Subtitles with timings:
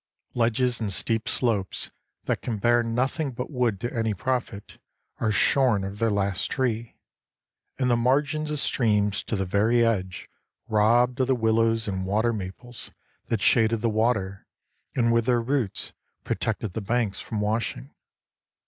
[0.33, 1.91] Ledges and steep slopes
[2.23, 4.79] that can bear nothing but wood to any profit,
[5.19, 6.95] are shorn of their last tree,
[7.77, 10.27] and the margins of streams to the very edge
[10.67, 12.89] robbed of the willows and water maples
[13.27, 14.47] that shaded the water
[14.95, 15.93] and with their roots
[16.23, 17.93] protected the banks from washing.